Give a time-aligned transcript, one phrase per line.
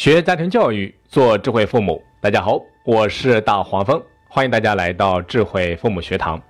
[0.00, 2.02] 学家庭教育，做智慧父母。
[2.22, 6.40] 大家好，我是大黄蜂，欢迎大家来到智慧父母学堂。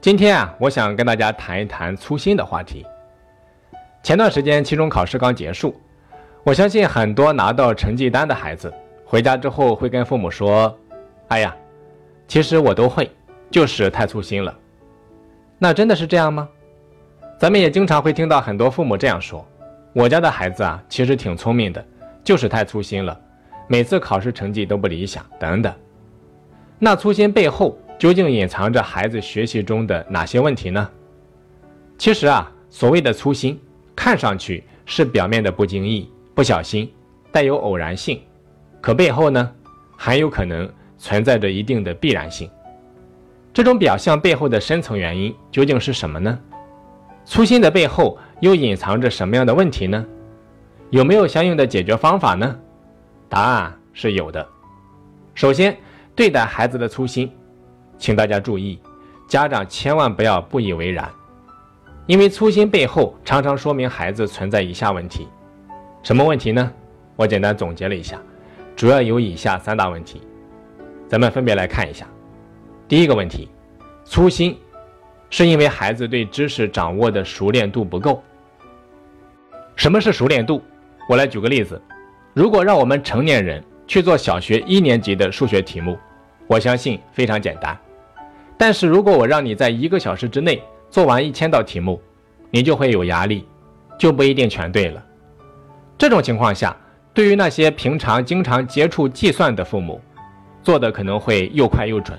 [0.00, 2.84] 今天啊，我想跟大家谈一谈粗心的话题。
[4.02, 5.80] 前段时间期中考试刚结束，
[6.42, 10.76] 我相信很多拿到成绩单的孩子回家之后会跟父母说
[11.30, 11.54] ：“哎呀，
[12.26, 13.08] 其实我都会，
[13.52, 14.52] 就是太粗心了。”
[15.60, 16.48] 那真的是这样吗？
[17.38, 19.46] 咱们也经常会听到很多父母这样说
[19.94, 21.80] ：“我家的孩子啊，其实挺聪明的。”
[22.24, 23.20] 就是太粗心了，
[23.68, 25.72] 每次考试成绩都不理想等等。
[26.78, 30.90] 那粗心背后究竟隐藏着孩子学习中的哪些问题呢？
[31.98, 33.60] 其实啊，所谓的粗心，
[33.94, 36.90] 看上去是表面的不经意、不小心，
[37.30, 38.20] 带有偶然性，
[38.80, 39.52] 可背后呢，
[39.96, 42.50] 很有可能存在着一定的必然性。
[43.52, 46.36] 这种表象背后的深层原因究竟是什么呢？
[47.24, 50.04] 粗心的背后又隐藏着什么样的问题呢？
[50.94, 52.56] 有没有相应的解决方法呢？
[53.28, 54.46] 答案是有的。
[55.34, 55.76] 首先，
[56.14, 57.32] 对待孩子的粗心，
[57.98, 58.78] 请大家注意，
[59.26, 61.10] 家长千万不要不以为然，
[62.06, 65.26] 因为粗心背后常常说明孩子存在以下问题。
[66.04, 66.72] 什么问题呢？
[67.16, 68.16] 我简单总结了一下，
[68.76, 70.22] 主要有以下三大问题，
[71.08, 72.06] 咱们分别来看一下。
[72.86, 73.50] 第一个问题，
[74.04, 74.56] 粗心
[75.28, 78.22] 是因为孩子对知识掌握的熟练度不够。
[79.74, 80.62] 什么是熟练度？
[81.06, 81.80] 我来举个例子，
[82.32, 85.98] 如果让我们成年人去做小学一年级的数学题目，
[86.46, 87.76] 我相信非常简单。
[88.56, 92.00] 但是如果我让你在一个小时之内做完一千道题目，
[92.50, 93.46] 你就会有压力，
[93.98, 95.04] 就不一定全对了。
[95.98, 96.74] 这种情况下，
[97.12, 100.00] 对于那些平常经常接触计算的父母，
[100.62, 102.16] 做的可能会又快又准；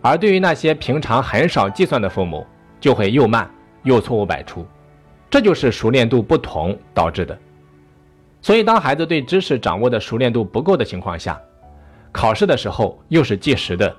[0.00, 2.46] 而对于那些平常很少计算的父母，
[2.78, 3.50] 就会又慢
[3.82, 4.64] 又错误百出。
[5.28, 7.36] 这就是熟练度不同导致的。
[8.44, 11.40] 所以，当孩子对知识掌握的熟练度不够的情况下，
[12.12, 13.96] 考试的时候又是计时的，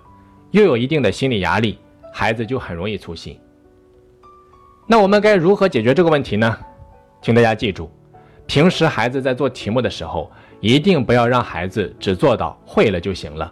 [0.52, 1.80] 又有一定的心理压力，
[2.14, 3.40] 孩子就很容易粗心。
[4.86, 6.56] 那我们该如何解决这个问题呢？
[7.24, 7.90] 请大家记住，
[8.46, 13.52] 平时孩子在做题目的时候，一定不要让孩子只做到会了就行了，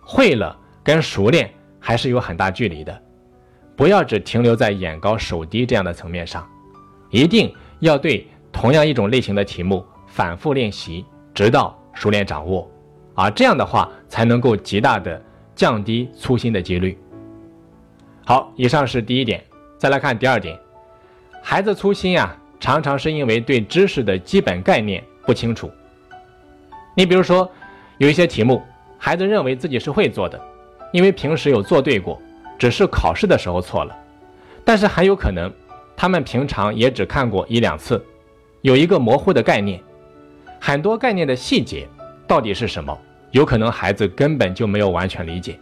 [0.00, 1.50] 会了跟熟练
[1.80, 2.96] 还是有很大距离的，
[3.74, 6.48] 不要只停留在眼高手低这样的层面上，
[7.10, 9.84] 一定要对同样一种类型的题目。
[10.08, 12.68] 反复练习，直到熟练掌握，
[13.14, 15.22] 啊，这样的话才能够极大的
[15.54, 16.98] 降低粗心的几率。
[18.24, 19.42] 好，以上是第一点，
[19.78, 20.58] 再来看第二点，
[21.42, 25.70] 孩子粗心呀，常常是因为对知识的基本概念不清楚。
[26.94, 27.48] 你比如说，
[27.98, 28.62] 有一些题目，
[28.98, 30.40] 孩子认为自己是会做的，
[30.92, 32.20] 因为平时有做对过，
[32.58, 33.96] 只是考试的时候错了，
[34.64, 35.50] 但是很有可能
[35.96, 38.04] 他们平常也只看过一两次，
[38.62, 39.80] 有一个模糊的概念。
[40.60, 41.88] 很多概念的细节
[42.26, 42.96] 到底是什么？
[43.30, 45.58] 有可能孩子根本就没有完全理解。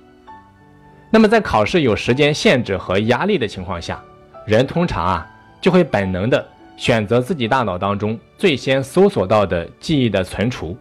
[1.11, 4.03] 那么在考试有时间限制和压力的情况下，
[4.45, 5.29] 人通常啊
[5.61, 6.47] 就会本能的
[6.77, 10.77] 选择自己大脑当中最先搜索到的记忆的存储，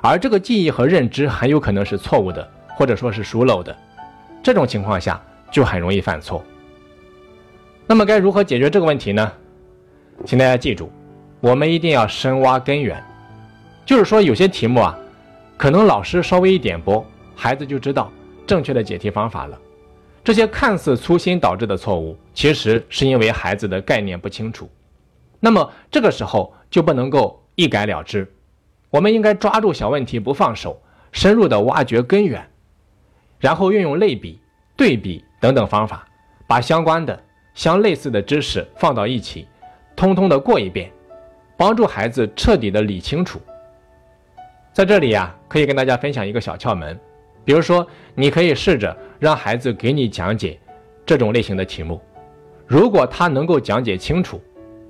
[0.00, 2.46] 而这个记忆和认知很有可能是错误的，
[2.76, 3.76] 或者说是疏漏的。
[4.42, 6.44] 这种情况下就很容易犯错。
[7.86, 9.32] 那么该如何解决这个问题呢？
[10.24, 10.90] 请大家记住，
[11.40, 13.02] 我们一定要深挖根源。
[13.88, 14.98] 就是说，有些题目啊，
[15.56, 17.02] 可能老师稍微一点拨，
[17.34, 18.12] 孩子就知道
[18.46, 19.58] 正确的解题方法了。
[20.22, 24.68] 这些看似粗心导致的错误，其实是因为孩子的概念不清楚。
[25.40, 28.30] 那么这个时候就不能够一改了之，
[28.90, 30.78] 我们应该抓住小问题不放手，
[31.10, 32.46] 深入的挖掘根源，
[33.38, 34.38] 然后运用类比、
[34.76, 36.06] 对比等等方法，
[36.46, 37.18] 把相关的、
[37.54, 39.48] 相类似的知识放到一起，
[39.96, 40.92] 通通的过一遍，
[41.56, 43.40] 帮助孩子彻底的理清楚。
[44.72, 46.98] 在这里呀，可以跟大家分享一个小窍门，
[47.44, 50.58] 比如说，你可以试着让孩子给你讲解
[51.04, 52.00] 这种类型的题目，
[52.66, 54.40] 如果他能够讲解清楚，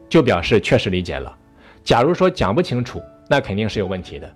[0.09, 1.33] 就表示确实理解了；
[1.83, 4.31] 假如说讲不清楚，那肯定是有问题的。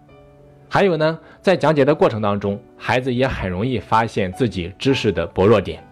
[0.70, 5.84] 还有呢，在讲解的过程当中，孩子也很容易发现自己知识的薄弱点，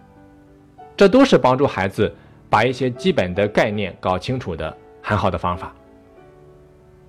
[0.97, 2.11] 这都是帮助孩子
[2.49, 5.71] 把一些基本的概念搞清楚的很好的方法。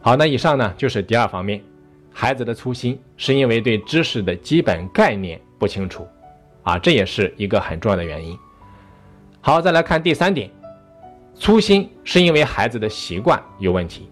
[0.02, 1.62] 好，那以上呢就是第二方面。
[2.12, 6.06] 孩子的粗心是因为对知识的基本概念不清楚，
[6.62, 8.38] 啊，这也是一个很重要的原因。
[9.40, 10.50] 好，再来看第三点，
[11.34, 14.08] 粗心是因为孩子的习惯有问题。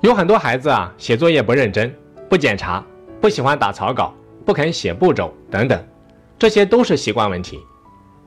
[0.00, 1.94] 有很多孩子啊，写作业不认真、
[2.28, 2.84] 不检查、
[3.20, 4.14] 不喜欢打草稿、
[4.44, 5.82] 不肯写步骤等等，
[6.38, 7.60] 这些都是习惯问题。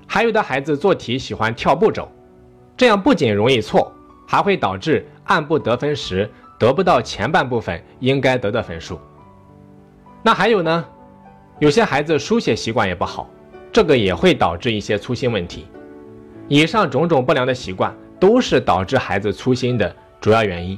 [0.08, 2.10] 还有的孩子做题喜欢跳步骤，
[2.76, 3.94] 这样不仅容易错，
[4.28, 6.30] 还会导致按部得分时。
[6.60, 9.00] 得不到前半部分应该得的分数。
[10.22, 10.86] 那还有呢，
[11.58, 13.30] 有些孩子书写习惯也不好，
[13.72, 15.68] 这个也会导致一些粗心问题。
[16.50, 20.78] 以上种种不良的习惯都是导致孩子粗心的主要原因。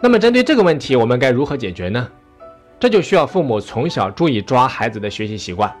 [0.00, 2.06] 那么针对这个问题，我们该如何解决呢？
[2.78, 5.74] 这就需要父母从小注意抓孩子的学习习惯。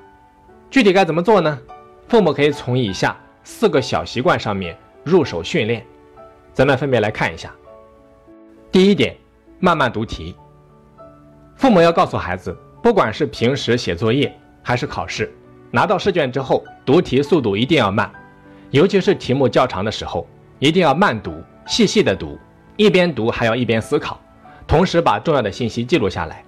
[0.70, 1.60] 具体该怎么做呢？
[2.08, 3.14] 父母可以从以下
[3.44, 4.74] 四个小习惯上面
[5.04, 5.84] 入手训练。
[6.52, 7.52] 咱们分别来看一下。
[8.70, 9.16] 第一点，
[9.58, 10.34] 慢慢读题。
[11.56, 14.32] 父母要告诉孩子，不管是平时写作业
[14.62, 15.32] 还是考试，
[15.70, 18.10] 拿到试卷之后，读题速度一定要慢，
[18.70, 20.26] 尤其是题目较长的时候，
[20.58, 22.38] 一定要慢读，细细的读，
[22.76, 24.20] 一边读还要一边思考，
[24.66, 26.44] 同时把重要的信息记录下来。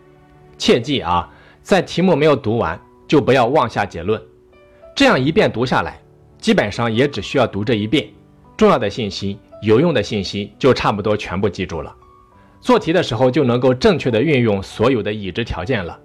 [0.58, 1.28] 切记啊，
[1.62, 4.20] 在题目没有读完就不要妄下结论，
[4.94, 5.98] 这样一遍读下来，
[6.38, 8.08] 基本上也只需要读这一遍，
[8.56, 11.94] 重要的信息、有用的信息就差不多全部记住了。
[12.60, 15.98] 做题的时候就能够正确的运用所有的已知条件了。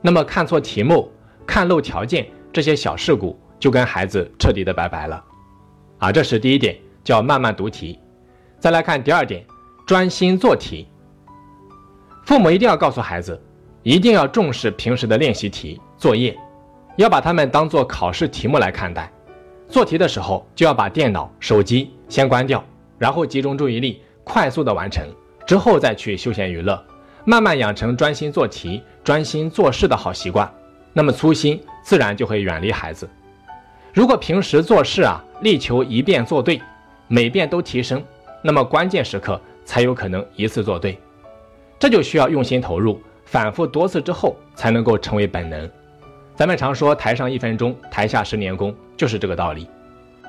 [0.00, 1.10] 那么看错题目、
[1.46, 5.24] 看漏条件这些小事故就跟孩子彻底的拜拜了。
[5.98, 7.98] 啊，这是第一点，叫慢慢读题。
[8.58, 9.44] 再来看第二点，
[9.86, 10.88] 专心做题。
[12.24, 13.40] 父母一定要告诉孩子。
[13.86, 16.34] 一定要重视平时的练习题作业，
[16.96, 19.12] 要把它们当做考试题目来看待。
[19.68, 22.64] 做题的时候就要把电脑、手机先关掉，
[22.98, 25.06] 然后集中注意力，快速的完成，
[25.46, 26.82] 之后再去休闲娱乐，
[27.24, 30.50] 慢慢养成专心做题、专心做事的好习惯。
[30.92, 33.08] 那么粗心自然就会远离孩子。
[33.92, 36.60] 如果平时做事啊，力求一遍做对，
[37.08, 38.02] 每遍都提升，
[38.42, 40.98] 那么关键时刻才有可能一次做对。
[41.78, 43.00] 这就需要用心投入。
[43.26, 45.68] 反复多次之后，才能够成为本能。
[46.36, 49.66] 咱们常说“台上一分钟，台下十年功”，就是这个道理。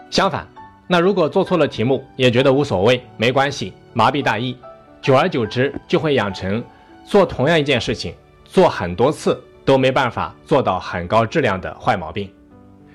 [0.10, 0.48] 相反，
[0.88, 4.56] 那如果做错了题目，也觉得无所谓、没关系，麻痹大意，
[5.02, 6.64] 久而久之，就会养成
[7.04, 12.32] 做同样一件事情做很多次都没办法做到很高质量的坏毛病。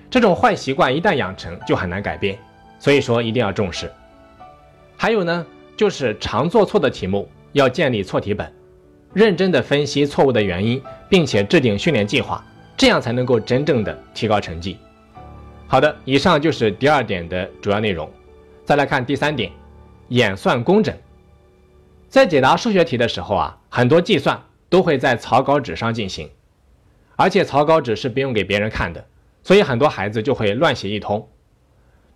[0.09, 2.39] 这种坏习惯一旦养成，就很难改变。
[2.79, 3.91] 所以说，一定要重视。
[4.97, 5.45] 还有呢，
[5.77, 8.53] 就是常做错的题目，要建立错题本。
[9.13, 12.45] 认真的分析错误的原因，并且制定训练计划，
[12.77, 14.79] 这样才能够真正的提高成绩。
[15.71, 18.11] 好的，以上就是第二点的主要内容。
[18.65, 19.53] 再来看第三点，
[20.09, 20.93] 演算工整。
[22.09, 26.29] 在解答数学题的时候啊，很多计算都会在草稿纸上进行，
[27.15, 29.07] 而且草稿纸是不用给别人看的，
[29.45, 31.29] 所以很多孩子就会乱写一通。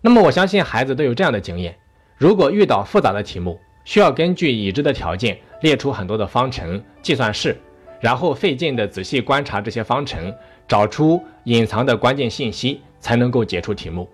[0.01, 1.77] 那么我相信孩子都有这样的经验：
[2.17, 5.39] 如果遇到复杂的题目，需要根据已知的条件。
[5.61, 7.57] 列出很多的方程、计算式，
[8.01, 10.31] 然后费劲的仔细观察这些方程，
[10.67, 14.09] 找出隐藏的关键信息，才能够解出题目。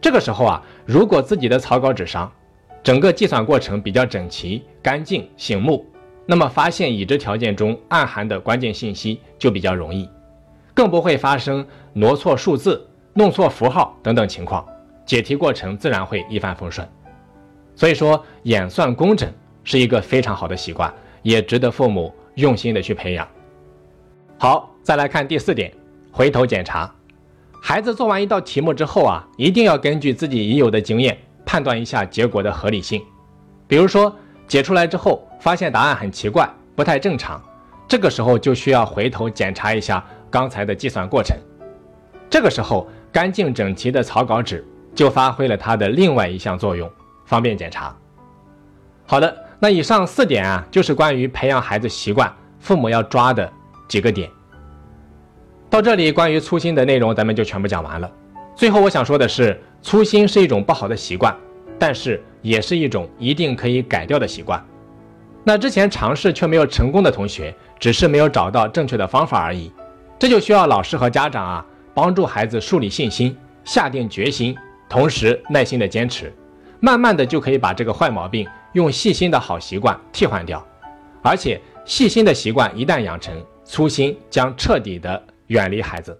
[0.00, 2.30] 这个时候啊，如果自己的草稿纸上
[2.80, 5.84] 整个计算过程比较整齐、干净、醒目，
[6.26, 10.08] 那么发现已知条件中暗含的关键信息就比较容易，
[10.72, 14.64] 更不会发生挪错数字、弄错符号等等情况，
[15.04, 16.88] 解题过程自然会一帆风顺。
[17.74, 19.28] 所以说，演算工整。
[19.62, 20.92] 是一个非常好的习惯，
[21.22, 23.28] 也值得父母用心的去培养。
[24.38, 25.70] 好，再来看第四点，
[26.10, 26.90] 回头检查。
[27.60, 33.02] 孩子做完一道题目之后啊，一定要根据自己已有的经验判断一下结果的合理性。
[33.68, 34.14] 比如说
[34.48, 37.40] 解出来之后发现答案很奇怪，不太正常，
[37.86, 41.36] 这个时候就需要回头检查一下刚才的计算过程。
[42.28, 46.90] 这个时候干净整齐的草稿纸就发挥了它的另外一项作用，
[47.26, 47.94] 方便检查。
[49.06, 49.46] 好的。
[49.62, 53.52] 那以上四点啊，就是关于培养孩子习惯，父母要抓的
[53.86, 54.26] 几个点。
[55.70, 58.10] 到这里，关于粗心的内容咱们就全部讲完了。
[58.56, 61.34] 最后我想说的是，粗心是一种不好的习惯，
[61.78, 64.60] 但是也是一种一定可以改掉的习惯。
[65.44, 69.70] 那之前尝试却没有成功的同学，只是没有找到正确的方法而已。
[70.18, 74.56] 这就需要老师和家长啊，帮助孩子树立信心，下定决心，
[74.88, 76.34] 同时耐心的坚持，
[76.80, 78.44] 慢慢的就可以把这个坏毛病。
[78.72, 80.64] 用细心的好习惯替换掉，
[81.22, 83.34] 而且细心的习惯一旦养成，
[83.64, 86.16] 粗心将彻底的远离孩子。